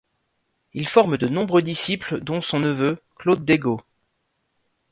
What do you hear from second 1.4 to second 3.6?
disciples, dont son neveu, Claude